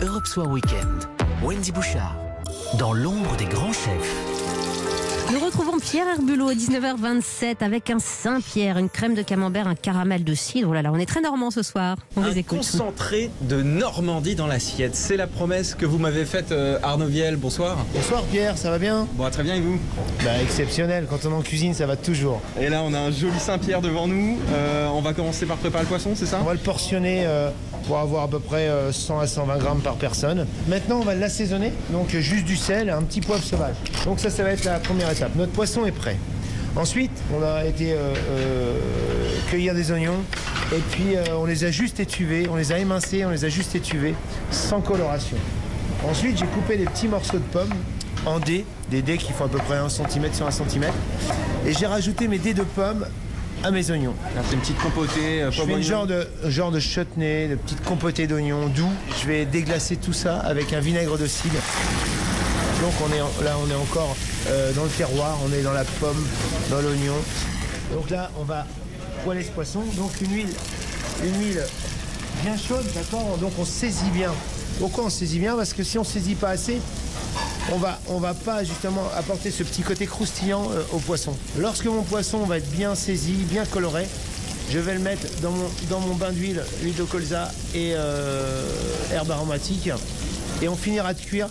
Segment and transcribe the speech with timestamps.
[0.00, 1.08] Europe Soir Weekend.
[1.42, 2.14] Wendy Bouchard.
[2.78, 4.37] Dans l'ombre des grands chefs.
[5.30, 10.24] Nous retrouvons Pierre Herbulot à 19h27 avec un Saint-Pierre, une crème de camembert, un caramel
[10.24, 10.68] de cidre.
[10.70, 11.98] Oh là là, on est très normand ce soir.
[12.16, 12.56] On un vous écoute.
[12.58, 14.96] concentré de Normandie dans l'assiette.
[14.96, 17.36] C'est la promesse que vous m'avez faite, euh, Arnaud Viel.
[17.36, 17.76] Bonsoir.
[17.94, 19.06] Bonsoir Pierre, ça va bien?
[19.14, 19.78] Bon, très bien, et vous?
[20.24, 22.40] Bah exceptionnel, quand on est en cuisine ça va toujours.
[22.58, 24.38] Et là, on a un joli Saint-Pierre devant nous.
[24.54, 26.38] Euh, on va commencer par préparer le poisson, c'est ça?
[26.40, 27.50] On va le portionner euh,
[27.86, 30.46] pour avoir à peu près euh, 100 à 120 grammes par personne.
[30.68, 33.74] Maintenant on va l'assaisonner, donc euh, juste du sel et un petit poivre sauvage.
[34.06, 35.17] Donc ça, ça va être la première étape.
[35.36, 36.16] Notre poisson est prêt.
[36.76, 38.78] Ensuite, on a été euh, euh,
[39.50, 40.22] cueillir des oignons
[40.72, 43.48] et puis euh, on les a juste étuvés, on les a émincés, on les a
[43.48, 44.14] juste étuvés
[44.50, 45.36] sans coloration.
[46.08, 47.74] Ensuite, j'ai coupé des petits morceaux de pommes
[48.26, 50.84] en dés, des dés qui font à peu près 1 cm sur 1 cm.
[51.66, 53.06] Et j'ai rajouté mes dés de pommes
[53.64, 54.14] à mes oignons.
[54.32, 57.48] Alors, C'est une petite compotée, euh, Je pomme fais une genre de, genre de chutney,
[57.48, 58.92] de petite compotée d'oignons doux.
[59.20, 61.58] Je vais déglacer tout ça avec un vinaigre de cidre.
[62.80, 64.16] Donc on est là, on est encore
[64.48, 66.24] euh, dans le terroir, on est dans la pomme,
[66.70, 67.14] dans l'oignon.
[67.92, 68.66] Donc là, on va
[69.24, 69.80] poêler ce poisson.
[69.96, 70.54] Donc une huile,
[71.24, 71.62] une huile
[72.42, 74.32] bien chaude, d'accord Donc on saisit bien.
[74.78, 75.56] Pourquoi on saisit bien?
[75.56, 76.80] Parce que si on saisit pas assez,
[77.72, 81.34] on va, on va pas justement apporter ce petit côté croustillant euh, au poisson.
[81.58, 84.06] Lorsque mon poisson va être bien saisi, bien coloré,
[84.70, 88.62] je vais le mettre dans mon, dans mon bain d'huile, huile de colza et euh,
[89.12, 89.90] herbes aromatiques.
[90.62, 91.48] Et on finira de cuire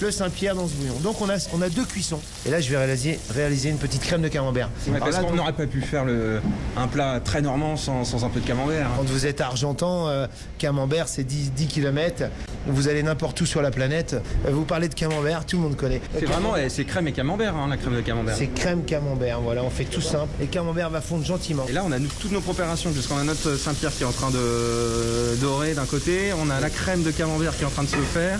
[0.00, 0.94] le Saint-Pierre dans ce bouillon.
[1.02, 2.20] Donc on a, on a deux cuissons.
[2.46, 4.68] Et là, je vais réaliser, réaliser une petite crème de camembert.
[4.88, 6.40] Ouais, parce qu'on n'aurait pas pu faire le,
[6.76, 8.86] un plat très normand sans, sans un peu de camembert.
[8.86, 8.90] hein.
[8.98, 10.26] Quand vous êtes argentan, euh,
[10.58, 12.24] camembert, c'est 10, 10 km.
[12.68, 14.16] Vous allez n'importe où sur la planète.
[14.46, 16.00] euh, Vous parlez de camembert, tout le monde connaît.
[16.18, 18.34] C'est vraiment, eh, c'est crème et camembert, hein, la crème de camembert.
[18.36, 20.28] C'est crème camembert, voilà, on fait tout simple.
[20.42, 21.64] Et camembert va fondre gentiment.
[21.68, 24.12] Et là, on a nous- toutes nos préparations, puisqu'on a notre Saint-Pierre qui est en
[24.12, 27.84] train de dorer d'un côté, on a la crème de camembert qui est en train
[27.84, 28.38] de se faire,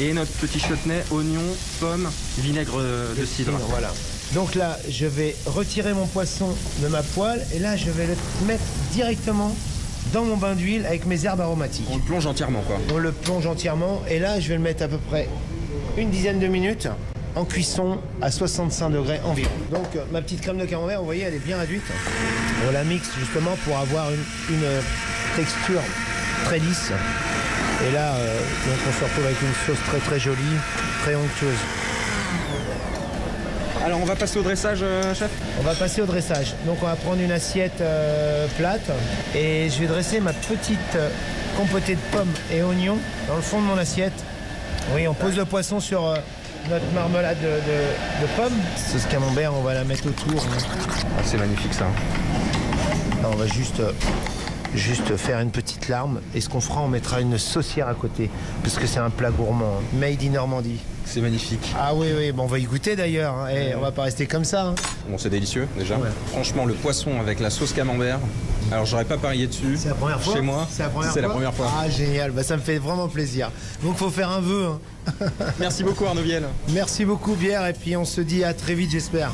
[0.00, 1.42] et notre petit chutney, oignon,
[1.80, 2.80] pomme, vinaigre
[3.18, 3.52] de cidre.
[3.68, 3.92] Voilà.
[4.34, 6.48] Donc là, je vais retirer mon poisson
[6.82, 9.54] de ma poêle et là, je vais le mettre directement
[10.12, 11.86] dans mon bain d'huile avec mes herbes aromatiques.
[11.90, 12.78] On le plonge entièrement, quoi.
[12.92, 15.28] On le plonge entièrement et là, je vais le mettre à peu près
[15.98, 16.88] une dizaine de minutes
[17.34, 19.50] en cuisson à 65 degrés environ.
[19.70, 21.82] Donc euh, ma petite crème de camembert, vous voyez, elle est bien réduite.
[22.68, 24.80] On la mixe justement pour avoir une, une, euh,
[25.36, 25.80] texture
[26.44, 26.92] très lisse.
[27.88, 30.56] Et là, euh, donc on se retrouve avec une sauce très très jolie,
[31.02, 31.58] très onctueuse.
[33.84, 35.30] Alors, on va passer au dressage, euh, chef?
[35.58, 36.54] On va passer au dressage.
[36.66, 38.88] Donc on va prendre une assiette euh, plate
[39.34, 40.96] et je vais dresser ma petite
[41.56, 44.12] compotée de pommes et oignons dans le fond de mon assiette.
[44.94, 46.02] Oui, on pose le poisson sur
[46.70, 48.58] notre marmelade de, de- de pommes.
[48.76, 50.44] Sauce camembert, on va la mettre autour.
[51.18, 51.86] Ah, C'est magnifique, ça.
[53.20, 53.82] Là, on va juste,
[54.74, 56.20] juste faire une petite larme.
[56.34, 58.30] Et ce qu'on fera, on mettra une saucière à côté?
[58.62, 59.78] Parce que c'est un plat gourmand.
[59.80, 59.96] hein.
[59.98, 60.78] Made in Normandie.
[61.04, 61.74] C'est magnifique.
[61.78, 63.34] Ah oui, oui, bon, on va y goûter d'ailleurs.
[63.34, 63.48] hein.
[63.54, 64.66] Eh, on va pas rester comme ça.
[64.68, 64.74] hein.
[65.08, 65.96] Bon, c'est délicieux, déjà.
[65.96, 66.08] Ouais.
[66.28, 68.18] Franchement, le poisson avec la sauce camembert,
[68.70, 69.76] alors j'aurais pas parié dessus.
[69.76, 71.70] C'est la première fois Chez moi, C'est la première c'est fois la première fois.
[71.80, 72.30] Ah, génial.
[72.30, 73.50] Bah, ça me fait vraiment plaisir.
[73.82, 74.66] Donc, faut faire un vœu.
[74.66, 75.26] hein.
[75.58, 76.44] Merci beaucoup, Arnaud Viel.
[76.72, 77.66] Merci beaucoup, Pierre.
[77.66, 79.32] Et puis, on se dit à très vite, j'espère.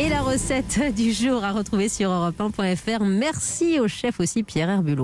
[0.00, 3.04] Et la recette du jour à retrouver sur europe1.fr.
[3.04, 4.98] Merci au chef aussi Pierre Herbulot.